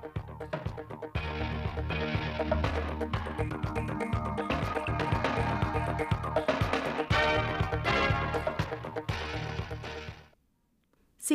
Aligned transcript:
Xin 0.00 0.10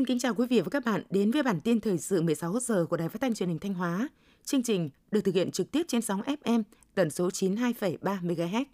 kính 0.06 0.20
chào 0.20 0.34
quý 0.36 0.48
vị 0.50 0.62
và 0.62 0.70
các 0.72 0.86
bạn 0.86 1.04
đến 1.10 1.32
với 1.32 1.44
bản 1.44 1.62
tin 1.62 1.80
thời 1.80 1.98
sự 1.98 2.22
16 2.22 2.60
giờ 2.60 2.86
của 2.90 2.98
Đài 2.98 3.10
Phát 3.10 3.22
thanh 3.22 3.34
Truyền 3.34 3.50
hình 3.50 3.60
Thanh 3.60 3.74
Hóa. 3.74 4.10
Chương 4.44 4.64
trình 4.64 4.90
được 5.12 5.22
thực 5.22 5.36
hiện 5.36 5.52
trực 5.52 5.72
tiếp 5.72 5.84
trên 5.88 6.02
sóng 6.02 6.22
FM 6.22 6.64
tần 6.96 7.10
số 7.10 7.30
92,3 7.30 7.98
MHz. 8.22 8.66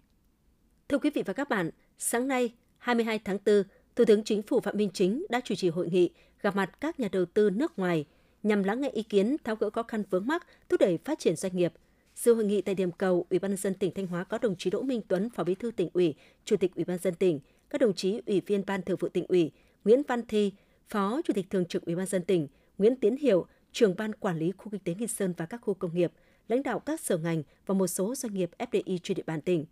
Thưa 0.88 0.98
quý 0.98 1.10
vị 1.14 1.22
và 1.26 1.32
các 1.32 1.48
bạn, 1.48 1.70
sáng 1.98 2.28
nay 2.28 2.52
22 2.78 3.18
tháng 3.18 3.38
4, 3.46 3.62
Thủ 3.96 4.04
tướng 4.04 4.24
Chính 4.24 4.42
phủ 4.42 4.60
Phạm 4.60 4.76
Minh 4.76 4.90
Chính 4.94 5.26
đã 5.30 5.40
chủ 5.44 5.54
trì 5.54 5.68
hội 5.68 5.88
nghị 5.92 6.10
gặp 6.42 6.56
mặt 6.56 6.80
các 6.80 7.00
nhà 7.00 7.08
đầu 7.12 7.24
tư 7.24 7.50
nước 7.50 7.78
ngoài 7.78 8.04
nhằm 8.42 8.62
lắng 8.62 8.80
nghe 8.80 8.88
ý 8.88 9.02
kiến, 9.02 9.36
tháo 9.44 9.56
gỡ 9.56 9.70
khó 9.70 9.82
khăn 9.82 10.02
vướng 10.10 10.26
mắc, 10.26 10.46
thúc 10.68 10.80
đẩy 10.80 10.98
phát 10.98 11.18
triển 11.18 11.36
doanh 11.36 11.56
nghiệp. 11.56 11.72
Dự 12.14 12.34
hội 12.34 12.44
nghị 12.44 12.62
tại 12.62 12.74
điểm 12.74 12.90
cầu, 12.92 13.26
Ủy 13.30 13.38
ban 13.38 13.50
nhân 13.50 13.58
dân 13.58 13.74
tỉnh 13.74 13.94
Thanh 13.94 14.06
Hóa 14.06 14.24
có 14.24 14.38
đồng 14.38 14.56
chí 14.56 14.70
Đỗ 14.70 14.82
Minh 14.82 15.00
Tuấn, 15.08 15.30
Phó 15.30 15.44
Bí 15.44 15.54
thư 15.54 15.70
tỉnh 15.70 15.88
ủy, 15.92 16.14
Chủ 16.44 16.56
tịch 16.56 16.74
Ủy 16.74 16.84
ban 16.84 16.98
dân 16.98 17.14
tỉnh, 17.14 17.40
các 17.70 17.80
đồng 17.80 17.94
chí 17.94 18.20
Ủy 18.26 18.40
viên 18.40 18.62
Ban 18.66 18.82
Thường 18.82 18.98
vụ 19.00 19.08
tỉnh 19.08 19.26
ủy, 19.26 19.50
Nguyễn 19.84 20.02
Văn 20.08 20.26
Thi, 20.26 20.52
Phó 20.88 21.20
Chủ 21.24 21.32
tịch 21.32 21.50
Thường 21.50 21.66
trực 21.66 21.84
Ủy 21.84 21.96
ban 21.96 22.06
dân 22.06 22.24
tỉnh, 22.24 22.48
Nguyễn 22.78 22.96
Tiến 22.96 23.16
Hiểu, 23.16 23.46
trưởng 23.72 23.96
ban 23.96 24.14
quản 24.14 24.38
lý 24.38 24.52
khu 24.52 24.70
kinh 24.70 24.80
tế 24.80 24.94
Nghi 24.94 25.06
Sơn 25.06 25.34
và 25.36 25.46
các 25.46 25.60
khu 25.62 25.74
công 25.74 25.94
nghiệp, 25.94 26.12
lãnh 26.48 26.62
đạo 26.62 26.78
các 26.78 27.00
sở 27.00 27.18
ngành 27.18 27.42
và 27.66 27.74
một 27.74 27.86
số 27.86 28.14
doanh 28.14 28.34
nghiệp 28.34 28.50
FDI 28.58 28.98
trên 29.02 29.14
địa 29.14 29.22
bàn 29.26 29.40
tỉnh. 29.40 29.64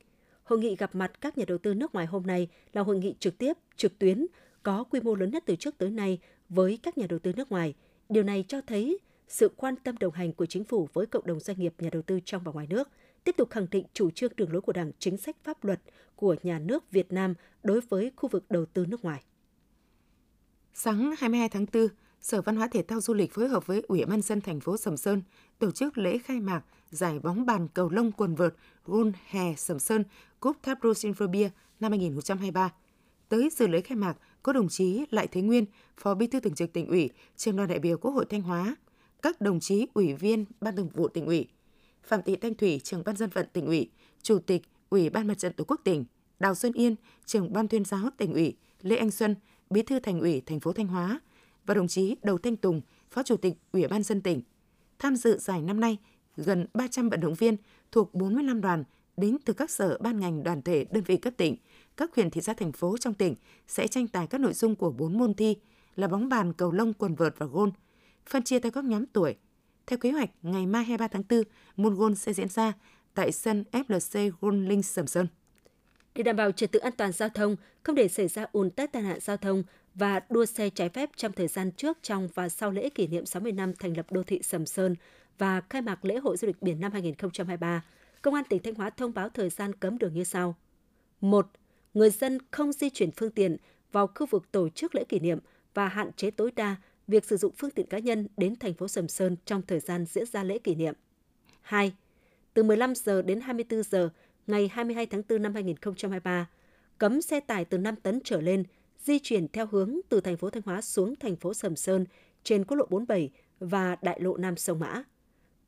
Hội 0.45 0.59
nghị 0.59 0.77
gặp 0.77 0.95
mặt 0.95 1.21
các 1.21 1.39
nhà 1.39 1.45
đầu 1.49 1.59
tư 1.59 1.75
nước 1.75 1.95
ngoài 1.95 2.07
hôm 2.07 2.27
nay 2.27 2.49
là 2.73 2.83
hội 2.83 2.99
nghị 2.99 3.15
trực 3.19 3.39
tiếp, 3.39 3.53
trực 3.77 3.99
tuyến, 3.99 4.27
có 4.63 4.85
quy 4.85 5.01
mô 5.01 5.15
lớn 5.15 5.31
nhất 5.31 5.43
từ 5.47 5.57
trước 5.57 5.79
tới 5.79 5.91
nay 5.91 6.19
với 6.49 6.79
các 6.83 6.99
nhà 6.99 7.07
đầu 7.09 7.19
tư 7.19 7.33
nước 7.33 7.53
ngoài. 7.53 7.75
Điều 8.11 8.23
này 8.23 8.45
cho 8.49 8.61
thấy 8.61 8.99
sự 9.29 9.49
quan 9.57 9.77
tâm 9.77 9.97
đồng 9.99 10.13
hành 10.13 10.33
của 10.33 10.47
chính 10.47 10.65
phủ 10.65 10.89
với 10.93 11.07
cộng 11.07 11.27
đồng 11.27 11.41
doanh 11.41 11.59
nghiệp 11.61 11.75
nhà 11.79 11.91
đầu 11.93 12.03
tư 12.03 12.21
trong 12.25 12.43
và 12.45 12.53
ngoài 12.53 12.67
nước, 12.71 12.89
tiếp 13.25 13.35
tục 13.37 13.51
khẳng 13.51 13.67
định 13.71 13.87
chủ 13.93 14.11
trương 14.11 14.33
đường 14.37 14.53
lối 14.53 14.61
của 14.61 14.73
Đảng, 14.73 14.93
chính 14.99 15.17
sách 15.17 15.37
pháp 15.45 15.65
luật 15.65 15.81
của 16.17 16.37
nhà 16.43 16.59
nước 16.59 16.91
Việt 16.91 17.13
Nam 17.13 17.35
đối 17.63 17.81
với 17.81 18.13
khu 18.17 18.29
vực 18.29 18.45
đầu 18.51 18.67
tư 18.67 18.87
nước 18.87 19.05
ngoài. 19.05 19.23
Sáng 20.75 21.15
22 21.19 21.49
tháng 21.49 21.67
4, 21.73 21.89
Sở 22.21 22.43
Văn 22.43 22.57
hóa 22.57 22.69
Thể 22.69 22.83
thao 22.83 23.01
Du 23.01 23.15
lịch 23.15 23.33
phối 23.33 23.49
hợp 23.49 23.67
với 23.67 23.83
Ủy 23.89 24.05
ban 24.05 24.23
dân 24.23 24.41
thành 24.41 24.61
phố 24.61 24.77
Sầm 24.77 24.97
Sơn 24.97 25.23
tổ 25.59 25.71
chức 25.71 25.99
lễ 25.99 26.19
khai 26.19 26.41
mạc 26.41 26.63
giải 26.91 27.19
bóng 27.19 27.47
bàn 27.47 27.69
cầu 27.75 27.91
lông 27.91 28.13
quần 28.13 28.35
vợt 28.35 28.55
Gôn 28.85 29.13
Hè 29.27 29.55
Sầm 29.55 29.79
Sơn 29.79 30.05
Cúp 30.41 30.57
Tháp 30.63 30.81
Sinfobia 30.83 31.49
năm 31.81 31.93
2023. 31.93 32.73
Tới 33.29 33.51
dự 33.53 33.67
lễ 33.67 33.81
khai 33.81 33.97
mạc 33.97 34.17
có 34.43 34.53
đồng 34.53 34.69
chí 34.69 35.05
Lại 35.11 35.27
Thế 35.27 35.41
Nguyên, 35.41 35.65
Phó 35.97 36.15
Bí 36.15 36.27
thư 36.27 36.41
Thường 36.41 36.55
trực 36.55 36.73
tỉnh 36.73 36.87
ủy, 36.87 37.11
trường 37.37 37.57
đoàn 37.57 37.69
đại 37.69 37.79
biểu 37.79 37.99
Quốc 37.99 38.11
hội 38.11 38.25
Thanh 38.25 38.43
Hóa, 38.43 38.77
các 39.23 39.41
đồng 39.41 39.61
chí 39.61 39.87
ủy 39.95 40.15
viên 40.15 40.45
Ban 40.61 40.77
Thường 40.77 40.89
vụ 40.95 41.09
tỉnh 41.09 41.27
ủy, 41.27 41.49
Phạm 42.05 42.23
Thị 42.23 42.37
Thanh 42.37 42.55
Thủy, 42.55 42.81
trưởng 42.85 43.03
ban 43.05 43.17
dân 43.17 43.31
vận 43.31 43.47
tỉnh 43.53 43.67
ủy, 43.67 43.91
Chủ 44.23 44.39
tịch 44.39 44.63
Ủy 44.91 45.11
ban 45.11 45.27
Mặt 45.27 45.39
trận 45.39 45.53
Tổ 45.53 45.65
quốc 45.65 45.81
tỉnh, 45.85 46.05
Đào 46.39 46.55
Xuân 46.55 46.73
Yên, 46.73 46.97
trưởng 47.27 47.53
ban 47.53 47.69
tuyên 47.69 47.85
giáo 47.85 48.11
tỉnh 48.17 48.33
ủy, 48.33 48.57
Lê 48.83 48.97
Anh 48.97 49.11
Xuân, 49.11 49.35
Bí 49.71 49.83
thư 49.83 50.01
Thành 50.01 50.21
ủy 50.21 50.43
thành 50.47 50.61
phố 50.61 50.73
Thanh 50.73 50.87
Hóa 50.87 51.21
và 51.67 51.75
đồng 51.75 51.89
chí 51.89 52.17
Đầu 52.23 52.39
Thanh 52.39 52.57
Tùng, 52.57 52.81
Phó 53.11 53.23
Chủ 53.23 53.37
tịch 53.37 53.55
Ủy 53.73 53.89
ban 53.89 54.03
dân 54.03 54.21
tỉnh. 54.21 54.43
Tham 54.99 55.17
dự 55.17 55.39
giải 55.39 55.63
năm 55.63 55.81
nay, 55.81 55.99
gần 56.37 56.67
300 56.75 57.09
vận 57.09 57.21
động 57.21 57.35
viên 57.35 57.57
thuộc 57.93 58.15
45 58.15 58.61
đoàn 58.61 58.85
đến 59.17 59.37
từ 59.45 59.53
các 59.53 59.71
sở 59.71 59.99
ban 60.01 60.21
ngành 60.21 60.43
đoàn 60.43 60.63
thể 60.63 60.85
đơn 60.91 61.05
vị 61.07 61.17
cấp 61.17 61.35
tỉnh, 61.37 61.57
các 62.01 62.15
huyện 62.15 62.31
thị 62.31 62.41
xã 62.41 62.55
thành 62.55 62.73
phố 62.73 62.97
trong 62.99 63.15
tỉnh 63.15 63.35
sẽ 63.69 63.89
tranh 63.89 64.09
tài 64.09 64.27
các 64.27 64.41
nội 64.41 64.53
dung 64.53 64.77
của 64.77 64.91
4 64.91 65.19
môn 65.19 65.35
thi 65.35 65.57
là 65.97 66.09
bóng 66.09 66.29
bàn, 66.29 66.53
cầu 66.53 66.73
lông, 66.73 66.93
quần 66.93 67.15
vợt 67.15 67.35
và 67.39 67.47
gôn, 67.47 67.71
phân 68.27 68.43
chia 68.43 68.61
theo 68.61 68.73
các 68.73 68.85
nhóm 68.85 69.07
tuổi. 69.07 69.37
Theo 69.87 69.99
kế 69.99 70.11
hoạch, 70.11 70.31
ngày 70.43 70.67
mai 70.67 70.85
23 70.85 71.09
tháng 71.09 71.23
4, 71.31 71.43
môn 71.77 71.95
gôn 71.95 72.15
sẽ 72.15 72.33
diễn 72.33 72.49
ra 72.49 72.73
tại 73.15 73.33
sân 73.33 73.65
FLC 73.73 74.31
Gôn 74.41 74.69
Linh 74.69 74.83
Sầm 74.83 75.07
Sơn. 75.07 75.27
Để 76.15 76.23
đảm 76.23 76.37
bảo 76.37 76.53
trật 76.53 76.73
tự 76.73 76.79
an 76.79 76.93
toàn 76.97 77.13
giao 77.13 77.29
thông, 77.29 77.57
không 77.83 77.95
để 77.95 78.09
xảy 78.09 78.29
ra 78.29 78.47
ùn 78.53 78.71
tắc 78.71 78.93
tai 78.93 79.03
nạn 79.03 79.19
giao 79.21 79.37
thông 79.37 79.63
và 79.95 80.21
đua 80.31 80.45
xe 80.45 80.71
trái 80.71 80.89
phép 80.89 81.11
trong 81.17 81.33
thời 81.33 81.49
gian 81.49 81.73
trước, 81.73 81.99
trong 82.03 82.29
và 82.35 82.49
sau 82.49 82.71
lễ 82.71 82.89
kỷ 82.91 83.07
niệm 83.07 83.27
60 83.27 83.53
năm 83.53 83.73
thành 83.79 83.97
lập 83.97 84.07
đô 84.13 84.23
thị 84.23 84.41
Sầm 84.43 84.67
Sơn 84.67 84.97
và 85.39 85.61
khai 85.71 85.83
mạc 85.83 86.05
lễ 86.05 86.17
hội 86.19 86.37
du 86.37 86.47
lịch 86.47 86.63
biển 86.63 86.81
năm 86.81 86.93
2023, 86.93 87.85
Công 88.23 88.35
an 88.35 88.45
tỉnh 88.49 88.63
Thanh 88.63 88.75
Hóa 88.75 88.91
thông 88.91 89.15
báo 89.15 89.29
thời 89.29 89.51
gian 89.51 89.75
cấm 89.75 89.99
đường 89.99 90.15
như 90.15 90.25
sau. 90.25 90.57
1. 91.21 91.47
Người 91.95 92.11
dân 92.11 92.39
không 92.51 92.73
di 92.73 92.91
chuyển 92.91 93.11
phương 93.11 93.31
tiện 93.31 93.57
vào 93.93 94.07
khu 94.07 94.27
vực 94.27 94.53
tổ 94.53 94.69
chức 94.69 94.95
lễ 94.95 95.05
kỷ 95.05 95.19
niệm 95.19 95.39
và 95.75 95.89
hạn 95.89 96.13
chế 96.13 96.31
tối 96.31 96.51
đa 96.51 96.77
việc 97.09 97.25
sử 97.25 97.37
dụng 97.37 97.53
phương 97.57 97.71
tiện 97.71 97.87
cá 97.87 97.99
nhân 97.99 98.29
đến 98.37 98.57
thành 98.57 98.75
phố 98.75 98.89
Sầm 98.89 99.09
Sơn 99.09 99.37
trong 99.45 99.63
thời 99.63 99.81
gian 99.81 100.05
diễn 100.07 100.27
ra 100.27 100.45
lễ 100.45 100.59
kỷ 100.59 100.75
niệm. 100.75 100.95
2. 101.61 101.93
Từ 102.55 102.63
15 102.63 102.95
giờ 102.95 103.23
đến 103.23 103.41
24 103.41 103.83
giờ 103.83 104.09
ngày 104.47 104.71
22 104.73 105.07
tháng 105.07 105.23
4 105.29 105.43
năm 105.43 105.55
2023, 105.55 106.49
cấm 106.99 107.23
xe 107.23 107.41
tải 107.41 107.65
từ 107.65 107.79
5 107.79 107.97
tấn 107.97 108.21
trở 108.25 108.41
lên 108.41 108.65
di 108.99 109.19
chuyển 109.19 109.49
theo 109.49 109.67
hướng 109.67 110.01
từ 110.09 110.21
thành 110.21 110.37
phố 110.37 110.51
Thanh 110.51 110.63
Hóa 110.67 110.81
xuống 110.81 111.15
thành 111.17 111.37
phố 111.37 111.55
Sầm 111.55 111.77
Sơn 111.77 112.05
trên 112.45 112.65
quốc 112.65 112.77
lộ 112.77 112.87
47 112.91 113.31
và 113.61 113.97
đại 114.03 114.21
lộ 114.21 114.37
Nam 114.37 114.57
Sông 114.57 114.79
Mã. 114.79 115.03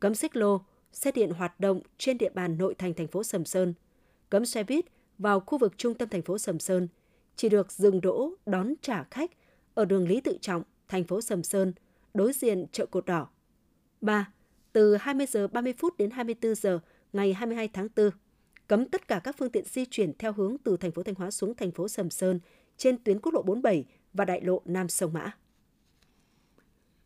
Cấm 0.00 0.14
xích 0.14 0.36
lô, 0.36 0.60
xe 0.92 1.12
điện 1.12 1.30
hoạt 1.30 1.60
động 1.60 1.80
trên 1.98 2.18
địa 2.18 2.30
bàn 2.30 2.58
nội 2.58 2.74
thành 2.74 2.94
thành 2.94 3.08
phố 3.08 3.22
Sầm 3.24 3.44
Sơn. 3.44 3.74
Cấm 4.30 4.46
xe 4.46 4.64
buýt 4.64 4.84
vào 5.22 5.40
khu 5.40 5.58
vực 5.58 5.78
trung 5.78 5.94
tâm 5.94 6.08
thành 6.08 6.22
phố 6.22 6.38
Sầm 6.38 6.58
Sơn, 6.58 6.88
chỉ 7.36 7.48
được 7.48 7.72
dừng 7.72 8.00
đỗ 8.00 8.30
đón 8.46 8.74
trả 8.82 9.04
khách 9.04 9.30
ở 9.74 9.84
đường 9.84 10.08
Lý 10.08 10.20
Tự 10.20 10.38
Trọng, 10.40 10.62
thành 10.88 11.04
phố 11.04 11.20
Sầm 11.20 11.42
Sơn, 11.42 11.72
đối 12.14 12.32
diện 12.32 12.66
chợ 12.72 12.86
Cột 12.86 13.06
Đỏ. 13.06 13.28
3. 14.00 14.32
Từ 14.72 14.96
20 14.96 15.26
giờ 15.26 15.48
30 15.48 15.74
phút 15.78 15.96
đến 15.96 16.10
24 16.10 16.54
giờ 16.54 16.80
ngày 17.12 17.34
22 17.34 17.68
tháng 17.68 17.88
4, 17.96 18.10
cấm 18.66 18.88
tất 18.88 19.08
cả 19.08 19.20
các 19.24 19.36
phương 19.38 19.50
tiện 19.50 19.64
di 19.64 19.84
chuyển 19.84 20.12
theo 20.18 20.32
hướng 20.32 20.56
từ 20.64 20.76
thành 20.76 20.92
phố 20.92 21.02
Thanh 21.02 21.14
Hóa 21.14 21.30
xuống 21.30 21.54
thành 21.54 21.70
phố 21.70 21.88
Sầm 21.88 22.10
Sơn 22.10 22.40
trên 22.76 23.04
tuyến 23.04 23.20
quốc 23.20 23.34
lộ 23.34 23.42
47 23.42 23.84
và 24.12 24.24
đại 24.24 24.40
lộ 24.40 24.62
Nam 24.64 24.88
Sông 24.88 25.12
Mã. 25.12 25.30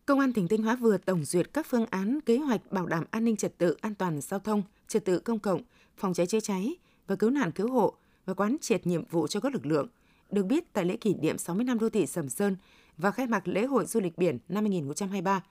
Công 0.07 0.21
an 0.21 0.33
tỉnh 0.33 0.49
Thanh 0.49 0.63
Hóa 0.63 0.77
vừa 0.77 0.99
tổng 0.99 1.25
duyệt 1.25 1.53
các 1.53 1.67
phương 1.67 1.87
án 1.91 2.21
kế 2.21 2.37
hoạch 2.37 2.73
bảo 2.73 2.87
đảm 2.87 3.05
an 3.11 3.25
ninh 3.25 3.37
trật 3.37 3.59
tự, 3.59 3.77
an 3.81 3.95
toàn 3.95 4.21
giao 4.21 4.41
thông, 4.41 4.63
trật 4.89 5.05
tự 5.05 5.19
công 5.19 5.39
cộng, 5.39 5.63
phòng 5.97 6.15
cháy 6.15 6.27
chữa 6.27 6.41
cháy 6.41 6.77
và 7.07 7.17
cứu 7.17 7.31
nạn 7.31 7.51
cứu 7.53 7.73
hộ 7.73 7.95
và 8.27 8.35
quán 8.35 8.57
triệt 8.61 8.87
nhiệm 8.87 9.05
vụ 9.05 9.27
cho 9.27 9.41
các 9.41 9.53
lực 9.53 9.67
lượng. 9.67 9.89
Được 10.31 10.47
biết, 10.47 10.73
tại 10.73 10.85
lễ 10.85 10.97
kỷ 10.97 11.15
niệm 11.15 11.39
60 11.39 11.65
năm 11.65 11.79
đô 11.79 11.89
thị 11.89 12.07
Sầm 12.07 12.29
Sơn 12.29 12.57
và 12.97 13.11
khai 13.11 13.27
mạc 13.27 13.49
lễ 13.49 13.65
hội 13.65 13.87
du 13.87 14.01
lịch 14.01 14.19
biển 14.19 14.39
năm 14.49 14.65
2023, 14.65 15.43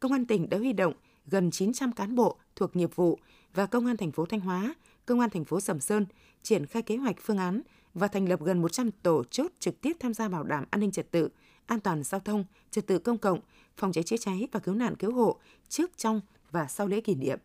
Công 0.00 0.12
an 0.12 0.26
tỉnh 0.26 0.48
đã 0.48 0.58
huy 0.58 0.72
động 0.72 0.92
gần 1.26 1.50
900 1.50 1.92
cán 1.92 2.14
bộ 2.14 2.36
thuộc 2.56 2.76
nghiệp 2.76 2.96
vụ 2.96 3.18
và 3.54 3.66
Công 3.66 3.86
an 3.86 3.96
thành 3.96 4.12
phố 4.12 4.26
Thanh 4.26 4.40
Hóa, 4.40 4.74
Công 5.06 5.20
an 5.20 5.30
thành 5.30 5.44
phố 5.44 5.60
Sầm 5.60 5.80
Sơn 5.80 6.06
triển 6.42 6.66
khai 6.66 6.82
kế 6.82 6.96
hoạch 6.96 7.16
phương 7.20 7.38
án 7.38 7.62
và 7.94 8.08
thành 8.08 8.28
lập 8.28 8.40
gần 8.42 8.62
100 8.62 8.90
tổ 8.90 9.24
chốt 9.24 9.52
trực 9.58 9.80
tiếp 9.80 9.96
tham 10.00 10.14
gia 10.14 10.28
bảo 10.28 10.42
đảm 10.42 10.64
an 10.70 10.80
ninh 10.80 10.90
trật 10.90 11.10
tự, 11.10 11.28
an 11.66 11.80
toàn 11.80 12.02
giao 12.02 12.20
thông, 12.20 12.44
trật 12.70 12.86
tự 12.86 12.98
công 12.98 13.18
cộng, 13.18 13.40
phòng 13.76 13.92
cháy 13.92 14.04
chữa 14.04 14.16
cháy 14.16 14.48
và 14.52 14.60
cứu 14.60 14.74
nạn 14.74 14.96
cứu 14.96 15.12
hộ 15.12 15.38
trước, 15.68 15.90
trong 15.96 16.20
và 16.50 16.66
sau 16.66 16.86
lễ 16.86 17.00
kỷ 17.00 17.14
niệm. 17.14 17.38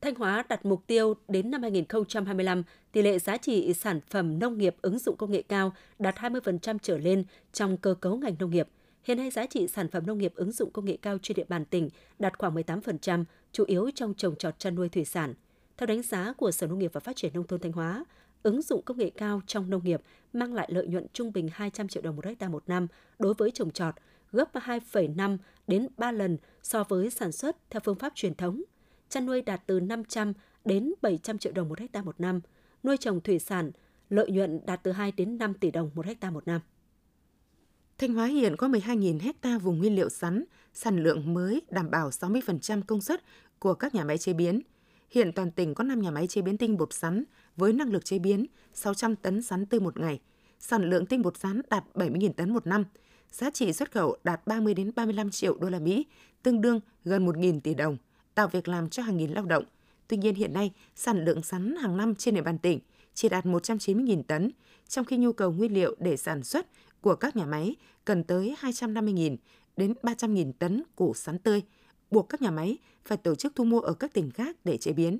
Thanh 0.00 0.14
Hóa 0.14 0.44
đặt 0.48 0.66
mục 0.66 0.86
tiêu 0.86 1.14
đến 1.28 1.50
năm 1.50 1.62
2025, 1.62 2.62
tỷ 2.92 3.02
lệ 3.02 3.18
giá 3.18 3.36
trị 3.36 3.74
sản 3.74 4.00
phẩm 4.10 4.38
nông 4.38 4.58
nghiệp 4.58 4.76
ứng 4.82 4.98
dụng 4.98 5.16
công 5.16 5.30
nghệ 5.30 5.42
cao 5.42 5.72
đạt 5.98 6.16
20% 6.16 6.78
trở 6.82 6.98
lên 6.98 7.24
trong 7.52 7.76
cơ 7.76 7.94
cấu 7.94 8.16
ngành 8.16 8.34
nông 8.38 8.50
nghiệp. 8.50 8.68
Hiện 9.02 9.18
nay 9.18 9.30
giá 9.30 9.46
trị 9.46 9.68
sản 9.68 9.88
phẩm 9.88 10.06
nông 10.06 10.18
nghiệp 10.18 10.32
ứng 10.34 10.52
dụng 10.52 10.70
công 10.70 10.84
nghệ 10.84 10.98
cao 11.02 11.18
trên 11.22 11.34
địa 11.34 11.44
bàn 11.48 11.64
tỉnh 11.64 11.88
đạt 12.18 12.38
khoảng 12.38 12.54
18%, 12.54 13.24
chủ 13.52 13.64
yếu 13.66 13.90
trong 13.94 14.14
trồng 14.14 14.36
trọt 14.36 14.58
chăn 14.58 14.74
nuôi 14.74 14.88
thủy 14.88 15.04
sản. 15.04 15.34
Theo 15.76 15.86
đánh 15.86 16.02
giá 16.02 16.32
của 16.36 16.50
Sở 16.50 16.66
Nông 16.66 16.78
nghiệp 16.78 16.90
và 16.92 17.00
Phát 17.00 17.16
triển 17.16 17.32
Nông 17.34 17.46
thôn 17.46 17.60
Thanh 17.60 17.72
Hóa, 17.72 18.04
ứng 18.42 18.62
dụng 18.62 18.82
công 18.82 18.98
nghệ 18.98 19.10
cao 19.10 19.40
trong 19.46 19.70
nông 19.70 19.84
nghiệp 19.84 20.02
mang 20.32 20.54
lại 20.54 20.68
lợi 20.72 20.86
nhuận 20.86 21.06
trung 21.12 21.32
bình 21.32 21.48
200 21.52 21.88
triệu 21.88 22.02
đồng 22.02 22.16
một 22.16 22.26
hecta 22.26 22.48
một 22.48 22.62
năm 22.66 22.86
đối 23.18 23.34
với 23.34 23.50
trồng 23.50 23.70
trọt, 23.70 23.94
gấp 24.32 24.54
2,5 24.54 25.38
đến 25.66 25.88
3 25.96 26.12
lần 26.12 26.36
so 26.62 26.84
với 26.84 27.10
sản 27.10 27.32
xuất 27.32 27.56
theo 27.70 27.80
phương 27.84 27.98
pháp 27.98 28.12
truyền 28.14 28.34
thống. 28.34 28.62
Chăn 29.08 29.26
nuôi 29.26 29.42
đạt 29.42 29.62
từ 29.66 29.80
500 29.80 30.32
đến 30.64 30.94
700 31.02 31.38
triệu 31.38 31.52
đồng 31.52 31.68
một 31.68 31.80
hecta 31.80 32.02
một 32.02 32.20
năm. 32.20 32.40
Nuôi 32.82 32.96
trồng 32.96 33.20
thủy 33.20 33.38
sản, 33.38 33.70
lợi 34.10 34.30
nhuận 34.30 34.60
đạt 34.66 34.80
từ 34.82 34.92
2 34.92 35.12
đến 35.12 35.38
5 35.38 35.54
tỷ 35.54 35.70
đồng 35.70 35.90
một 35.94 36.06
hecta 36.06 36.30
một 36.30 36.46
năm. 36.46 36.60
Thanh 37.98 38.14
Hóa 38.14 38.26
hiện 38.26 38.56
có 38.56 38.68
12.000 38.68 39.20
hecta 39.20 39.58
vùng 39.58 39.78
nguyên 39.78 39.94
liệu 39.94 40.08
sắn, 40.08 40.44
sản 40.74 41.02
lượng 41.02 41.34
mới 41.34 41.62
đảm 41.70 41.90
bảo 41.90 42.10
60% 42.10 42.82
công 42.82 43.00
suất 43.00 43.22
của 43.58 43.74
các 43.74 43.94
nhà 43.94 44.04
máy 44.04 44.18
chế 44.18 44.32
biến. 44.32 44.60
Hiện 45.10 45.32
toàn 45.32 45.50
tỉnh 45.50 45.74
có 45.74 45.84
5 45.84 46.00
nhà 46.00 46.10
máy 46.10 46.26
chế 46.26 46.42
biến 46.42 46.58
tinh 46.58 46.76
bột 46.76 46.92
sắn 46.92 47.24
với 47.56 47.72
năng 47.72 47.92
lực 47.92 48.04
chế 48.04 48.18
biến 48.18 48.46
600 48.74 49.16
tấn 49.16 49.42
sắn 49.42 49.66
tươi 49.66 49.80
một 49.80 49.98
ngày. 49.98 50.20
Sản 50.58 50.90
lượng 50.90 51.06
tinh 51.06 51.22
bột 51.22 51.36
sắn 51.36 51.60
đạt 51.70 51.84
70.000 51.94 52.32
tấn 52.32 52.52
một 52.52 52.66
năm. 52.66 52.84
Giá 53.32 53.50
trị 53.50 53.72
xuất 53.72 53.92
khẩu 53.92 54.16
đạt 54.24 54.46
30 54.46 54.74
đến 54.74 54.92
35 54.96 55.30
triệu 55.30 55.56
đô 55.58 55.70
la 55.70 55.78
Mỹ, 55.78 56.06
tương 56.42 56.60
đương 56.60 56.80
gần 57.04 57.26
1.000 57.26 57.60
tỷ 57.60 57.74
đồng, 57.74 57.96
tạo 58.38 58.48
việc 58.48 58.68
làm 58.68 58.90
cho 58.90 59.02
hàng 59.02 59.16
nghìn 59.16 59.30
lao 59.30 59.44
động. 59.44 59.64
Tuy 60.08 60.16
nhiên 60.16 60.34
hiện 60.34 60.52
nay, 60.52 60.72
sản 60.94 61.24
lượng 61.24 61.42
sắn 61.42 61.76
hàng 61.76 61.96
năm 61.96 62.14
trên 62.14 62.34
địa 62.34 62.42
bàn 62.42 62.58
tỉnh 62.58 62.80
chỉ 63.14 63.28
đạt 63.28 63.44
190.000 63.44 64.22
tấn, 64.22 64.50
trong 64.88 65.04
khi 65.04 65.16
nhu 65.16 65.32
cầu 65.32 65.52
nguyên 65.52 65.74
liệu 65.74 65.96
để 65.98 66.16
sản 66.16 66.42
xuất 66.42 66.66
của 67.00 67.14
các 67.14 67.36
nhà 67.36 67.46
máy 67.46 67.76
cần 68.04 68.24
tới 68.24 68.56
250.000 68.60 69.36
đến 69.76 69.94
300.000 70.02 70.52
tấn 70.58 70.82
củ 70.96 71.14
sắn 71.14 71.38
tươi. 71.38 71.62
buộc 72.10 72.28
các 72.28 72.42
nhà 72.42 72.50
máy 72.50 72.78
phải 73.04 73.18
tổ 73.18 73.34
chức 73.34 73.52
thu 73.54 73.64
mua 73.64 73.80
ở 73.80 73.94
các 73.94 74.12
tỉnh 74.12 74.30
khác 74.30 74.56
để 74.64 74.76
chế 74.76 74.92
biến. 74.92 75.18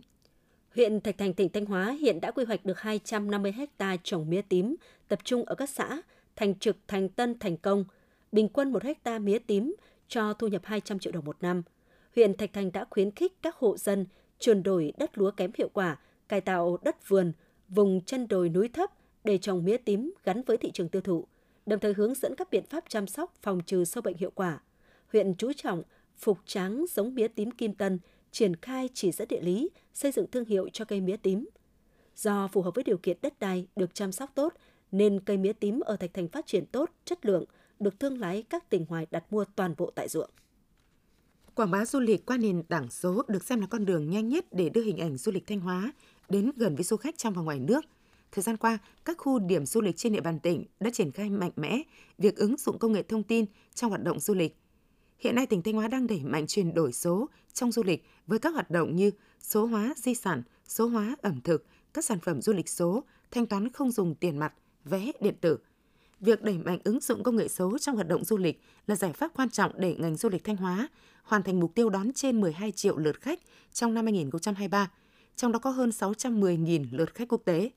Huyện 0.74 1.00
Thạch 1.00 1.18
Thành, 1.18 1.34
tỉnh 1.34 1.48
Thanh 1.48 1.66
Hóa 1.66 1.90
hiện 1.90 2.20
đã 2.20 2.30
quy 2.30 2.44
hoạch 2.44 2.64
được 2.64 2.80
250 2.80 3.52
ha 3.78 3.96
trồng 4.02 4.30
mía 4.30 4.42
tím, 4.42 4.76
tập 5.08 5.18
trung 5.24 5.44
ở 5.44 5.54
các 5.54 5.70
xã 5.70 6.02
Thành 6.36 6.58
Trực, 6.58 6.76
Thành 6.88 7.08
Tân, 7.08 7.38
Thành 7.38 7.56
Công. 7.56 7.84
Bình 8.32 8.48
quân 8.48 8.72
1 8.72 8.82
ha 9.04 9.18
mía 9.18 9.38
tím 9.38 9.74
cho 10.08 10.32
thu 10.32 10.46
nhập 10.46 10.62
200 10.64 10.98
triệu 10.98 11.12
đồng 11.12 11.24
một 11.24 11.36
năm. 11.40 11.62
Huyện 12.14 12.36
Thạch 12.36 12.52
Thành 12.52 12.72
đã 12.72 12.84
khuyến 12.90 13.10
khích 13.10 13.42
các 13.42 13.56
hộ 13.56 13.76
dân 13.76 14.06
chuyển 14.38 14.62
đổi 14.62 14.92
đất 14.98 15.18
lúa 15.18 15.30
kém 15.30 15.50
hiệu 15.58 15.68
quả, 15.72 15.98
cải 16.28 16.40
tạo 16.40 16.78
đất 16.82 17.08
vườn, 17.08 17.32
vùng 17.68 18.00
chân 18.00 18.28
đồi 18.28 18.48
núi 18.48 18.68
thấp 18.68 18.90
để 19.24 19.38
trồng 19.38 19.64
mía 19.64 19.76
tím 19.76 20.12
gắn 20.24 20.42
với 20.42 20.56
thị 20.56 20.70
trường 20.70 20.88
tiêu 20.88 21.02
thụ, 21.02 21.26
đồng 21.66 21.80
thời 21.80 21.92
hướng 21.92 22.14
dẫn 22.14 22.34
các 22.34 22.50
biện 22.50 22.64
pháp 22.64 22.84
chăm 22.88 23.06
sóc 23.06 23.34
phòng 23.42 23.60
trừ 23.66 23.84
sâu 23.84 24.02
bệnh 24.02 24.16
hiệu 24.16 24.30
quả. 24.34 24.62
Huyện 25.12 25.34
chú 25.34 25.52
trọng 25.52 25.82
phục 26.16 26.38
tráng 26.46 26.84
giống 26.88 27.14
mía 27.14 27.28
tím 27.28 27.50
Kim 27.50 27.74
Tân, 27.74 27.98
triển 28.30 28.56
khai 28.56 28.88
chỉ 28.94 29.12
dẫn 29.12 29.28
địa 29.28 29.40
lý, 29.40 29.70
xây 29.94 30.12
dựng 30.12 30.30
thương 30.30 30.44
hiệu 30.44 30.68
cho 30.72 30.84
cây 30.84 31.00
mía 31.00 31.16
tím. 31.16 31.48
Do 32.16 32.48
phù 32.52 32.62
hợp 32.62 32.74
với 32.74 32.84
điều 32.84 32.98
kiện 32.98 33.16
đất 33.22 33.38
đai 33.38 33.66
được 33.76 33.94
chăm 33.94 34.12
sóc 34.12 34.30
tốt, 34.34 34.54
nên 34.92 35.20
cây 35.20 35.36
mía 35.36 35.52
tím 35.52 35.80
ở 35.80 35.96
Thạch 35.96 36.14
Thành 36.14 36.28
phát 36.28 36.46
triển 36.46 36.66
tốt, 36.66 36.90
chất 37.04 37.26
lượng, 37.26 37.44
được 37.80 38.00
thương 38.00 38.18
lái 38.18 38.42
các 38.42 38.70
tỉnh 38.70 38.86
ngoài 38.88 39.06
đặt 39.10 39.24
mua 39.32 39.44
toàn 39.44 39.74
bộ 39.76 39.90
tại 39.94 40.08
ruộng. 40.08 40.30
Quảng 41.58 41.70
bá 41.70 41.84
du 41.84 42.00
lịch 42.00 42.26
qua 42.26 42.36
nền 42.36 42.62
tảng 42.62 42.90
số 42.90 43.22
được 43.28 43.44
xem 43.44 43.60
là 43.60 43.66
con 43.66 43.84
đường 43.84 44.10
nhanh 44.10 44.28
nhất 44.28 44.46
để 44.52 44.68
đưa 44.68 44.82
hình 44.82 44.98
ảnh 44.98 45.16
du 45.16 45.32
lịch 45.32 45.46
Thanh 45.46 45.60
Hóa 45.60 45.92
đến 46.28 46.50
gần 46.56 46.74
với 46.74 46.84
du 46.84 46.96
khách 46.96 47.18
trong 47.18 47.34
và 47.34 47.42
ngoài 47.42 47.58
nước. 47.58 47.84
Thời 48.32 48.42
gian 48.42 48.56
qua, 48.56 48.78
các 49.04 49.18
khu 49.18 49.38
điểm 49.38 49.66
du 49.66 49.80
lịch 49.80 49.96
trên 49.96 50.12
địa 50.12 50.20
bàn 50.20 50.40
tỉnh 50.40 50.64
đã 50.80 50.90
triển 50.90 51.12
khai 51.12 51.30
mạnh 51.30 51.50
mẽ 51.56 51.82
việc 52.18 52.36
ứng 52.36 52.56
dụng 52.56 52.78
công 52.78 52.92
nghệ 52.92 53.02
thông 53.02 53.22
tin 53.22 53.44
trong 53.74 53.90
hoạt 53.90 54.02
động 54.02 54.20
du 54.20 54.34
lịch. 54.34 54.56
Hiện 55.18 55.34
nay 55.34 55.46
tỉnh 55.46 55.62
Thanh 55.62 55.74
Hóa 55.74 55.88
đang 55.88 56.06
đẩy 56.06 56.20
mạnh 56.24 56.46
chuyển 56.46 56.74
đổi 56.74 56.92
số 56.92 57.28
trong 57.52 57.72
du 57.72 57.82
lịch 57.82 58.04
với 58.26 58.38
các 58.38 58.54
hoạt 58.54 58.70
động 58.70 58.96
như 58.96 59.10
số 59.40 59.66
hóa 59.66 59.94
di 59.96 60.14
sản, 60.14 60.42
số 60.68 60.86
hóa 60.86 61.16
ẩm 61.22 61.40
thực, 61.44 61.66
các 61.94 62.04
sản 62.04 62.18
phẩm 62.20 62.42
du 62.42 62.52
lịch 62.52 62.68
số, 62.68 63.04
thanh 63.30 63.46
toán 63.46 63.72
không 63.72 63.90
dùng 63.90 64.14
tiền 64.14 64.38
mặt, 64.38 64.54
vé 64.84 65.12
điện 65.20 65.34
tử. 65.40 65.58
Việc 66.20 66.42
đẩy 66.42 66.58
mạnh 66.58 66.78
ứng 66.84 67.00
dụng 67.00 67.22
công 67.22 67.36
nghệ 67.36 67.48
số 67.48 67.78
trong 67.78 67.94
hoạt 67.94 68.08
động 68.08 68.24
du 68.24 68.36
lịch 68.36 68.62
là 68.86 68.96
giải 68.96 69.12
pháp 69.12 69.30
quan 69.34 69.50
trọng 69.50 69.72
để 69.76 69.94
ngành 69.98 70.16
du 70.16 70.28
lịch 70.28 70.44
Thanh 70.44 70.56
Hóa 70.56 70.88
hoàn 71.22 71.42
thành 71.42 71.60
mục 71.60 71.74
tiêu 71.74 71.90
đón 71.90 72.12
trên 72.12 72.40
12 72.40 72.72
triệu 72.72 72.96
lượt 72.96 73.20
khách 73.20 73.40
trong 73.72 73.94
năm 73.94 74.06
2023, 74.06 74.90
trong 75.36 75.52
đó 75.52 75.58
có 75.58 75.70
hơn 75.70 75.90
610.000 75.90 76.86
lượt 76.90 77.14
khách 77.14 77.28
quốc 77.28 77.42
tế. 77.44 77.70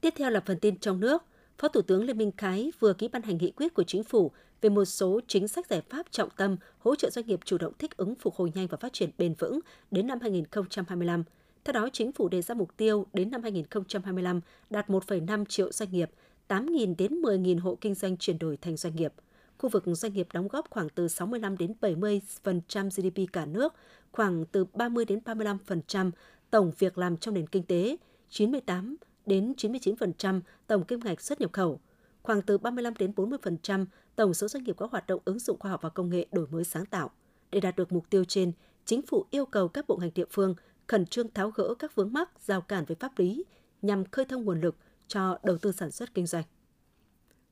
Tiếp 0.00 0.14
theo 0.16 0.30
là 0.30 0.40
phần 0.46 0.58
tin 0.58 0.78
trong 0.78 1.00
nước. 1.00 1.22
Phó 1.58 1.68
Thủ 1.68 1.82
tướng 1.82 2.04
Lê 2.04 2.12
Minh 2.12 2.30
Khái 2.36 2.72
vừa 2.80 2.92
ký 2.92 3.08
ban 3.08 3.22
hành 3.22 3.38
nghị 3.38 3.50
quyết 3.50 3.74
của 3.74 3.82
chính 3.82 4.04
phủ 4.04 4.32
về 4.60 4.70
một 4.70 4.84
số 4.84 5.20
chính 5.26 5.48
sách 5.48 5.66
giải 5.66 5.82
pháp 5.90 6.06
trọng 6.10 6.28
tâm 6.36 6.56
hỗ 6.78 6.94
trợ 6.94 7.10
doanh 7.10 7.26
nghiệp 7.26 7.40
chủ 7.44 7.58
động 7.58 7.72
thích 7.78 7.96
ứng 7.96 8.14
phục 8.14 8.34
hồi 8.34 8.52
nhanh 8.54 8.66
và 8.66 8.78
phát 8.80 8.92
triển 8.92 9.10
bền 9.18 9.34
vững 9.38 9.60
đến 9.90 10.06
năm 10.06 10.18
2025. 10.20 11.24
Theo 11.64 11.72
đó, 11.72 11.88
chính 11.92 12.12
phủ 12.12 12.28
đề 12.28 12.42
ra 12.42 12.54
mục 12.54 12.76
tiêu 12.76 13.06
đến 13.12 13.30
năm 13.30 13.42
2025 13.42 14.40
đạt 14.70 14.88
1,5 14.88 15.44
triệu 15.44 15.72
doanh 15.72 15.92
nghiệp, 15.92 16.10
8.000 16.48 16.94
đến 16.98 17.20
10.000 17.22 17.60
hộ 17.60 17.78
kinh 17.80 17.94
doanh 17.94 18.16
chuyển 18.16 18.38
đổi 18.38 18.56
thành 18.56 18.76
doanh 18.76 18.96
nghiệp. 18.96 19.12
Khu 19.58 19.68
vực 19.68 19.84
doanh 19.86 20.12
nghiệp 20.12 20.28
đóng 20.32 20.48
góp 20.48 20.70
khoảng 20.70 20.88
từ 20.88 21.08
65 21.08 21.56
đến 21.58 21.72
70% 21.80 22.90
GDP 22.90 23.32
cả 23.32 23.46
nước, 23.46 23.74
khoảng 24.12 24.44
từ 24.44 24.64
30 24.64 25.04
đến 25.04 25.20
35% 25.24 26.10
tổng 26.50 26.72
việc 26.78 26.98
làm 26.98 27.16
trong 27.16 27.34
nền 27.34 27.46
kinh 27.46 27.62
tế, 27.62 27.96
98 28.28 28.96
đến 29.26 29.52
99% 29.56 30.40
tổng 30.66 30.84
kim 30.84 31.00
ngạch 31.00 31.20
xuất 31.20 31.40
nhập 31.40 31.52
khẩu, 31.52 31.80
khoảng 32.22 32.42
từ 32.42 32.58
35 32.58 32.94
đến 32.98 33.12
40% 33.16 33.86
tổng 34.16 34.34
số 34.34 34.48
doanh 34.48 34.64
nghiệp 34.64 34.76
có 34.76 34.88
hoạt 34.90 35.06
động 35.06 35.20
ứng 35.24 35.38
dụng 35.38 35.58
khoa 35.58 35.70
học 35.70 35.82
và 35.82 35.88
công 35.88 36.10
nghệ 36.10 36.26
đổi 36.32 36.46
mới 36.50 36.64
sáng 36.64 36.86
tạo. 36.86 37.10
Để 37.50 37.60
đạt 37.60 37.76
được 37.76 37.92
mục 37.92 38.10
tiêu 38.10 38.24
trên, 38.24 38.52
chính 38.84 39.02
phủ 39.02 39.24
yêu 39.30 39.46
cầu 39.46 39.68
các 39.68 39.88
bộ 39.88 39.96
ngành 39.96 40.10
địa 40.14 40.26
phương 40.30 40.54
khẩn 40.86 41.06
trương 41.06 41.32
tháo 41.32 41.50
gỡ 41.50 41.74
các 41.78 41.94
vướng 41.94 42.12
mắc, 42.12 42.30
rào 42.46 42.60
cản 42.60 42.84
về 42.84 42.94
pháp 43.00 43.18
lý 43.18 43.44
nhằm 43.82 44.04
khơi 44.04 44.24
thông 44.24 44.44
nguồn 44.44 44.60
lực 44.60 44.76
cho 45.08 45.38
đầu 45.42 45.58
tư 45.58 45.72
sản 45.72 45.90
xuất 45.90 46.14
kinh 46.14 46.26
doanh. 46.26 46.44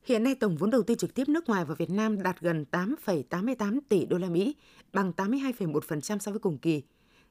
Hiện 0.04 0.24
nay 0.24 0.34
tổng 0.34 0.56
vốn 0.56 0.70
đầu 0.70 0.82
tư 0.82 0.94
trực 0.94 1.14
tiếp 1.14 1.28
nước 1.28 1.48
ngoài 1.48 1.64
vào 1.64 1.76
Việt 1.76 1.90
Nam 1.90 2.22
đạt 2.22 2.40
gần 2.40 2.64
8,88 2.70 3.80
tỷ 3.88 4.06
đô 4.06 4.18
la 4.18 4.28
Mỹ, 4.28 4.54
bằng 4.92 5.12
82,1% 5.16 6.18
so 6.18 6.30
với 6.32 6.38
cùng 6.38 6.58
kỳ. 6.58 6.82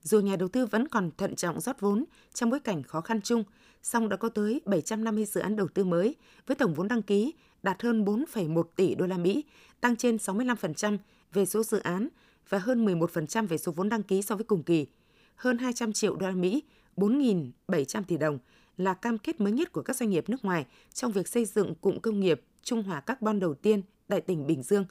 Dù 0.02 0.20
nhà 0.20 0.36
đầu 0.36 0.50
tư 0.50 0.66
vẫn 0.66 0.88
còn 0.88 1.12
thận 1.18 1.36
trọng 1.36 1.62
rót 1.62 1.80
vốn 1.80 2.06
trong 2.34 2.50
bối 2.50 2.60
cảnh 2.60 2.84
khó 2.84 3.02
khăn 3.02 3.22
chung, 3.22 3.44
song 3.84 4.10
đã 4.10 4.18
có 4.18 4.30
tới 4.30 4.62
750 4.66 5.26
dự 5.26 5.42
án 5.42 5.56
đầu 5.56 5.68
tư 5.68 5.84
mới 5.84 6.16
với 6.48 6.56
tổng 6.56 6.74
vốn 6.74 6.88
đăng 6.88 7.02
ký 7.02 7.34
đạt 7.64 7.84
hơn 7.84 8.06
4,1 8.06 8.64
tỷ 8.76 8.96
đô 8.96 9.06
la 9.08 9.18
Mỹ, 9.18 9.44
tăng 9.82 9.96
trên 9.96 10.16
65% 10.16 10.98
về 11.34 11.46
số 11.46 11.64
dự 11.64 11.80
án 11.80 12.08
và 12.50 12.60
hơn 12.60 12.86
11% 12.86 13.48
về 13.48 13.58
số 13.58 13.72
vốn 13.72 13.90
đăng 13.90 14.04
ký 14.04 14.22
so 14.22 14.36
với 14.36 14.44
cùng 14.44 14.64
kỳ. 14.64 14.88
Hơn 15.36 15.58
200 15.58 15.94
triệu 15.94 16.16
đô 16.16 16.28
la 16.28 16.36
Mỹ, 16.36 16.64
4.700 16.98 18.04
tỷ 18.04 18.18
đồng 18.18 18.40
là 18.78 18.94
cam 18.94 19.18
kết 19.18 19.42
mới 19.42 19.52
nhất 19.52 19.72
của 19.72 19.82
các 19.82 19.96
doanh 19.96 20.10
nghiệp 20.10 20.30
nước 20.30 20.46
ngoài 20.46 20.66
trong 20.94 21.12
việc 21.12 21.28
xây 21.28 21.46
dựng 21.46 21.76
cụm 21.76 22.00
công 22.00 22.20
nghiệp 22.20 22.42
trung 22.64 22.84
hòa 22.84 23.00
carbon 23.00 23.40
đầu 23.40 23.54
tiên 23.54 23.82
tại 24.08 24.22
tỉnh 24.22 24.48
Bình 24.48 24.64
Dương. 24.64 24.86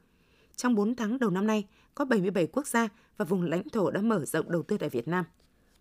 Trong 0.56 0.74
4 0.74 0.94
tháng 0.94 1.18
đầu 1.18 1.30
năm 1.30 1.46
nay, 1.46 1.64
có 1.94 2.04
77 2.04 2.46
quốc 2.46 2.66
gia 2.66 2.88
và 3.16 3.24
vùng 3.24 3.42
lãnh 3.42 3.68
thổ 3.68 3.90
đã 3.90 4.00
mở 4.00 4.24
rộng 4.24 4.50
đầu 4.50 4.62
tư 4.62 4.78
tại 4.78 4.88
Việt 4.88 5.08
Nam. 5.08 5.24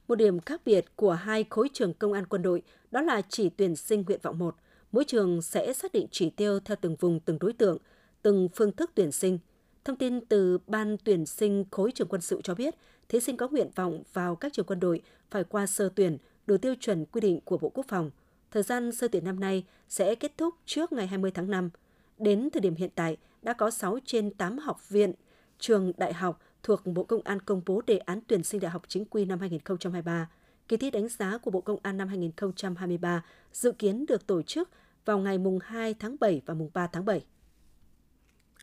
Một 0.07 0.15
điểm 0.15 0.39
khác 0.39 0.61
biệt 0.65 0.85
của 0.95 1.11
hai 1.11 1.45
khối 1.49 1.69
trường 1.73 1.93
công 1.93 2.13
an 2.13 2.25
quân 2.25 2.41
đội 2.41 2.61
đó 2.91 3.01
là 3.01 3.21
chỉ 3.29 3.49
tuyển 3.49 3.75
sinh 3.75 4.03
nguyện 4.07 4.19
vọng 4.23 4.39
1. 4.39 4.55
Mỗi 4.91 5.03
trường 5.03 5.41
sẽ 5.41 5.73
xác 5.73 5.91
định 5.91 6.07
chỉ 6.11 6.29
tiêu 6.29 6.59
theo 6.59 6.77
từng 6.81 6.95
vùng, 6.95 7.19
từng 7.19 7.39
đối 7.39 7.53
tượng, 7.53 7.77
từng 8.21 8.49
phương 8.55 8.71
thức 8.71 8.91
tuyển 8.95 9.11
sinh. 9.11 9.39
Thông 9.85 9.95
tin 9.95 10.25
từ 10.25 10.57
Ban 10.67 10.97
tuyển 11.03 11.25
sinh 11.25 11.65
khối 11.71 11.91
trường 11.91 12.07
quân 12.07 12.21
sự 12.21 12.41
cho 12.43 12.55
biết, 12.55 12.75
thí 13.09 13.19
sinh 13.19 13.37
có 13.37 13.47
nguyện 13.47 13.71
vọng 13.75 14.03
vào 14.13 14.35
các 14.35 14.53
trường 14.53 14.65
quân 14.65 14.79
đội 14.79 15.01
phải 15.31 15.43
qua 15.43 15.67
sơ 15.67 15.89
tuyển, 15.95 16.17
đủ 16.45 16.57
tiêu 16.57 16.75
chuẩn 16.79 17.05
quy 17.05 17.21
định 17.21 17.39
của 17.45 17.57
Bộ 17.57 17.69
Quốc 17.69 17.85
phòng. 17.87 18.11
Thời 18.51 18.63
gian 18.63 18.91
sơ 18.91 19.07
tuyển 19.07 19.25
năm 19.25 19.39
nay 19.39 19.65
sẽ 19.89 20.15
kết 20.15 20.37
thúc 20.37 20.55
trước 20.65 20.91
ngày 20.91 21.07
20 21.07 21.31
tháng 21.31 21.49
5. 21.49 21.69
Đến 22.17 22.49
thời 22.53 22.61
điểm 22.61 22.75
hiện 22.75 22.89
tại, 22.95 23.17
đã 23.41 23.53
có 23.53 23.71
6 23.71 23.99
trên 24.05 24.31
8 24.31 24.57
học 24.57 24.89
viện, 24.89 25.13
trường 25.59 25.91
đại 25.97 26.13
học 26.13 26.41
thuộc 26.63 26.85
Bộ 26.85 27.03
Công 27.03 27.21
an 27.21 27.39
công 27.39 27.61
bố 27.65 27.81
đề 27.87 27.97
án 27.97 28.19
tuyển 28.27 28.43
sinh 28.43 28.61
đại 28.61 28.71
học 28.71 28.83
chính 28.87 29.05
quy 29.05 29.25
năm 29.25 29.39
2023. 29.39 30.29
Kỳ 30.67 30.77
thi 30.77 30.91
đánh 30.91 31.07
giá 31.07 31.37
của 31.37 31.51
Bộ 31.51 31.61
Công 31.61 31.79
an 31.83 31.97
năm 31.97 32.07
2023 32.07 33.23
dự 33.53 33.71
kiến 33.71 34.05
được 34.05 34.27
tổ 34.27 34.41
chức 34.41 34.69
vào 35.05 35.19
ngày 35.19 35.37
mùng 35.37 35.59
2 35.63 35.93
tháng 35.93 36.15
7 36.19 36.41
và 36.45 36.53
mùng 36.53 36.69
3 36.73 36.87
tháng 36.87 37.05
7. 37.05 37.25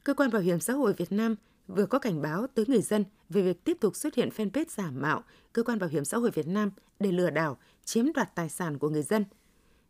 Cơ 0.04 0.14
quan 0.14 0.30
Bảo 0.30 0.42
hiểm 0.42 0.60
xã 0.60 0.72
hội 0.72 0.92
Việt 0.92 1.12
Nam 1.12 1.36
vừa 1.76 1.86
có 1.86 1.98
cảnh 1.98 2.22
báo 2.22 2.46
tới 2.54 2.64
người 2.68 2.82
dân 2.82 3.04
về 3.28 3.42
việc 3.42 3.64
tiếp 3.64 3.76
tục 3.80 3.96
xuất 3.96 4.14
hiện 4.14 4.28
fanpage 4.36 4.64
giả 4.68 4.90
mạo 4.90 5.24
Cơ 5.52 5.62
quan 5.62 5.78
Bảo 5.78 5.88
hiểm 5.88 6.04
xã 6.04 6.18
hội 6.18 6.30
Việt 6.30 6.46
Nam 6.46 6.70
để 7.00 7.12
lừa 7.12 7.30
đảo, 7.30 7.58
chiếm 7.84 8.12
đoạt 8.12 8.34
tài 8.34 8.48
sản 8.48 8.78
của 8.78 8.88
người 8.88 9.02
dân. 9.02 9.24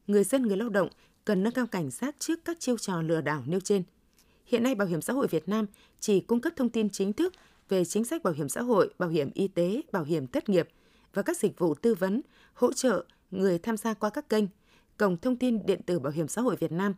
Người 0.06 0.24
dân, 0.24 0.42
người 0.42 0.56
lao 0.56 0.68
động 0.68 0.88
cần 1.24 1.42
nâng 1.42 1.52
cao 1.52 1.66
cảnh 1.66 1.90
giác 1.90 2.16
trước 2.18 2.44
các 2.44 2.60
chiêu 2.60 2.78
trò 2.78 3.02
lừa 3.02 3.20
đảo 3.20 3.42
nêu 3.46 3.60
trên. 3.60 3.82
Hiện 4.46 4.62
nay, 4.62 4.74
Bảo 4.74 4.88
hiểm 4.88 5.00
xã 5.00 5.12
hội 5.12 5.26
Việt 5.26 5.48
Nam 5.48 5.66
chỉ 6.00 6.20
cung 6.20 6.40
cấp 6.40 6.52
thông 6.56 6.68
tin 6.68 6.90
chính 6.90 7.12
thức 7.12 7.34
về 7.68 7.84
chính 7.84 8.04
sách 8.04 8.22
bảo 8.22 8.34
hiểm 8.34 8.48
xã 8.48 8.62
hội, 8.62 8.94
bảo 8.98 9.08
hiểm 9.08 9.30
y 9.34 9.48
tế, 9.48 9.82
bảo 9.92 10.04
hiểm 10.04 10.26
thất 10.26 10.48
nghiệp 10.48 10.68
và 11.14 11.22
các 11.22 11.36
dịch 11.36 11.58
vụ 11.58 11.74
tư 11.74 11.94
vấn, 11.94 12.20
hỗ 12.54 12.72
trợ 12.72 13.04
người 13.30 13.58
tham 13.58 13.76
gia 13.76 13.94
qua 13.94 14.10
các 14.10 14.28
kênh 14.28 14.44
Cổng 14.96 15.16
thông 15.16 15.36
tin 15.36 15.66
điện 15.66 15.80
tử 15.86 15.98
Bảo 15.98 16.12
hiểm 16.12 16.28
xã 16.28 16.42
hội 16.42 16.56
Việt 16.56 16.72
Nam. 16.72 16.94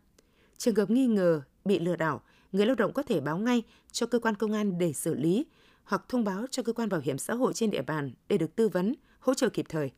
Trường 0.59 0.75
hợp 0.75 0.91
nghi 0.91 1.07
ngờ 1.07 1.43
bị 1.65 1.79
lừa 1.79 1.97
đảo, 1.97 2.23
người 2.53 2.67
lao 2.67 2.75
động 2.75 2.93
có 2.93 3.03
thể 3.03 3.21
báo 3.21 3.39
ngay 3.39 3.63
cho 3.93 4.07
cơ 4.07 4.19
quan 4.19 4.35
công 4.35 4.53
an 4.53 4.79
để 4.79 4.93
xử 4.93 5.15
lý 5.15 5.47
hoặc 5.85 6.05
thông 6.09 6.25
báo 6.25 6.47
cho 6.51 6.63
cơ 6.63 6.73
quan 6.73 6.89
bảo 6.89 7.01
hiểm 7.01 7.19
xã 7.19 7.35
hội 7.35 7.53
trên 7.53 7.71
địa 7.71 7.83
bàn 7.83 8.11
để 8.29 8.39
được 8.39 8.57
tư 8.57 8.69
vấn, 8.69 8.95
hỗ 9.19 9.35
trợ 9.35 9.49
kịp 9.49 9.67
thời. 9.69 9.91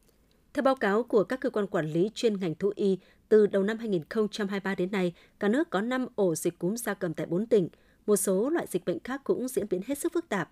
Theo 0.55 0.63
báo 0.63 0.75
cáo 0.75 1.03
của 1.03 1.25
các 1.25 1.41
cơ 1.41 1.51
quan 1.51 1.67
quản 1.67 1.87
lý 1.87 2.11
chuyên 2.15 2.41
ngành 2.41 2.55
thú 2.55 2.73
y, 2.77 2.99
từ 3.29 3.47
đầu 3.47 3.63
năm 3.63 3.79
2023 3.79 4.75
đến 4.75 4.91
nay, 4.91 5.15
cả 5.41 5.49
nước 5.49 5.71
có 5.71 5.81
5 5.81 6.07
ổ 6.15 6.35
dịch 6.35 6.59
cúm 6.59 6.75
gia 6.75 6.95
cầm 6.95 7.15
tại 7.15 7.27
4 7.27 7.47
tỉnh. 7.47 7.69
Một 8.07 8.17
số 8.17 8.51
loại 8.51 8.67
dịch 8.67 8.85
bệnh 8.85 8.99
khác 9.01 9.21
cũng 9.25 9.49
diễn 9.49 9.69
biến 9.71 9.81
hết 9.87 9.99
sức 9.99 10.13
phức 10.13 10.29
tạp. 10.29 10.51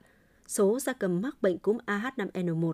Số 0.49 0.81
gia 0.81 0.93
cầm 0.93 1.21
mắc 1.21 1.43
bệnh 1.43 1.59
cúm 1.59 1.79
AH5N1, 1.87 2.73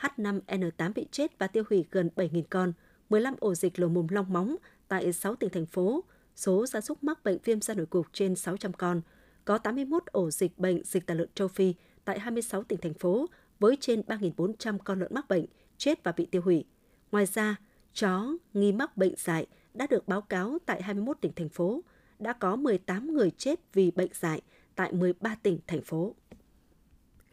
H5N8 0.00 0.92
bị 0.94 1.06
chết 1.10 1.38
và 1.38 1.46
tiêu 1.46 1.64
hủy 1.70 1.84
gần 1.90 2.10
7.000 2.16 2.42
con, 2.50 2.72
15 3.10 3.34
ổ 3.40 3.54
dịch 3.54 3.78
lở 3.78 3.88
mồm 3.88 4.06
long 4.10 4.32
móng 4.32 4.56
tại 4.88 5.12
6 5.12 5.34
tỉnh 5.34 5.50
thành 5.50 5.66
phố, 5.66 6.04
số 6.40 6.66
gia 6.66 6.80
súc 6.80 7.04
mắc 7.04 7.24
bệnh 7.24 7.38
viêm 7.44 7.60
da 7.60 7.74
nổi 7.74 7.86
cục 7.86 8.06
trên 8.12 8.36
600 8.36 8.72
con, 8.72 9.00
có 9.44 9.58
81 9.58 10.06
ổ 10.06 10.30
dịch 10.30 10.58
bệnh 10.58 10.84
dịch 10.84 11.06
tả 11.06 11.14
lợn 11.14 11.28
châu 11.34 11.48
Phi 11.48 11.74
tại 12.04 12.18
26 12.20 12.62
tỉnh 12.62 12.80
thành 12.80 12.94
phố 12.94 13.26
với 13.58 13.76
trên 13.80 14.00
3.400 14.00 14.78
con 14.78 15.00
lợn 15.00 15.14
mắc 15.14 15.28
bệnh, 15.28 15.44
chết 15.78 16.04
và 16.04 16.12
bị 16.12 16.26
tiêu 16.26 16.42
hủy. 16.42 16.64
Ngoài 17.12 17.26
ra, 17.26 17.56
chó 17.94 18.26
nghi 18.54 18.72
mắc 18.72 18.96
bệnh 18.96 19.14
dại 19.16 19.46
đã 19.74 19.86
được 19.90 20.08
báo 20.08 20.20
cáo 20.20 20.58
tại 20.66 20.82
21 20.82 21.16
tỉnh 21.20 21.32
thành 21.36 21.48
phố, 21.48 21.84
đã 22.18 22.32
có 22.32 22.56
18 22.56 23.14
người 23.14 23.30
chết 23.30 23.60
vì 23.72 23.90
bệnh 23.90 24.10
dại 24.20 24.40
tại 24.74 24.92
13 24.92 25.34
tỉnh 25.42 25.58
thành 25.66 25.82
phố. 25.82 26.14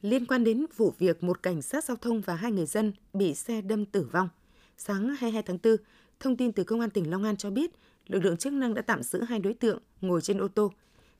Liên 0.01 0.25
quan 0.25 0.43
đến 0.43 0.65
vụ 0.75 0.93
việc 0.97 1.23
một 1.23 1.43
cảnh 1.43 1.61
sát 1.61 1.83
giao 1.83 1.97
thông 1.97 2.21
và 2.21 2.35
hai 2.35 2.51
người 2.51 2.65
dân 2.65 2.93
bị 3.13 3.33
xe 3.33 3.61
đâm 3.61 3.85
tử 3.85 4.09
vong, 4.11 4.29
sáng 4.77 5.15
22 5.19 5.43
tháng 5.43 5.57
4, 5.63 5.75
thông 6.19 6.37
tin 6.37 6.51
từ 6.51 6.63
Công 6.63 6.79
an 6.79 6.89
tỉnh 6.89 7.11
Long 7.11 7.23
An 7.23 7.37
cho 7.37 7.49
biết 7.49 7.71
lực 8.07 8.23
lượng 8.23 8.37
chức 8.37 8.53
năng 8.53 8.73
đã 8.73 8.81
tạm 8.81 9.03
giữ 9.03 9.21
hai 9.21 9.39
đối 9.39 9.53
tượng 9.53 9.79
ngồi 10.01 10.21
trên 10.21 10.37
ô 10.37 10.47
tô. 10.47 10.71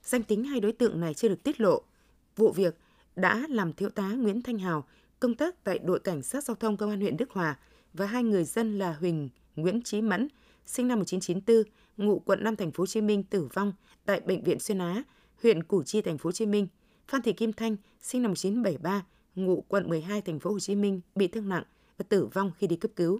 Danh 0.03 0.24
tính 0.24 0.44
hai 0.44 0.60
đối 0.60 0.72
tượng 0.72 1.00
này 1.00 1.13
chưa 1.13 1.27
được 1.27 1.44
tiết 1.44 1.62
lộ. 1.62 1.82
Vụ 2.36 2.51
việc 2.51 2.77
đã 3.15 3.46
làm 3.50 3.74
thiếu 3.74 3.89
tá 3.89 4.12
Nguyễn 4.12 4.41
Thanh 4.41 4.58
Hào, 4.58 4.88
công 5.20 5.36
tác 5.36 5.63
tại 5.63 5.79
đội 5.79 6.00
cảnh 6.00 6.24
sát 6.24 6.44
giao 6.44 6.56
thông 6.56 6.77
công 6.77 6.89
an 6.89 7.01
huyện 7.01 7.17
Đức 7.17 7.32
Hòa 7.32 7.60
và 7.94 8.06
hai 8.06 8.24
người 8.24 8.44
dân 8.44 8.77
là 8.77 8.94
Huỳnh 8.94 9.29
Nguyễn 9.56 9.82
Chí 9.82 10.01
Mẫn, 10.01 10.27
sinh 10.65 10.88
năm 10.88 11.00
1994, 11.00 11.74
ngụ 11.98 12.20
quận 12.20 12.44
5 12.44 12.56
thành 12.56 12.72
phố 12.72 12.82
Hồ 12.82 12.86
Chí 12.86 13.01
Minh 13.01 13.24
tử 13.24 13.48
vong 13.53 13.74
tại 14.06 14.20
bệnh 14.20 14.44
viện 14.44 14.60
Xuyên 14.60 14.77
Á, 14.77 15.03
huyện 15.44 15.63
Củ 15.63 15.84
Chi 15.84 16.01
thành 16.01 16.17
phố 16.17 16.27
Hồ 16.27 16.32
Chí 16.32 16.46
Minh. 16.46 16.67
Phan 17.08 17.22
Thị 17.22 17.34
Kim 17.34 17.53
Thanh, 17.53 17.75
sinh 18.01 18.22
năm 18.22 18.32
1973, 18.32 19.06
ngụ 19.36 19.62
quận 19.67 19.89
12 19.89 20.22
thành 20.22 20.39
phố 20.39 20.51
Hồ 20.51 20.60
Chí 20.60 20.75
Minh 20.75 21.01
bị 21.15 21.27
thương 21.27 21.50
nặng 21.50 21.63
và 21.98 22.06
tử 22.10 22.25
vong 22.25 22.51
khi 22.58 22.67
đi 22.67 22.75
cấp 22.75 22.91
cứu. 22.96 23.20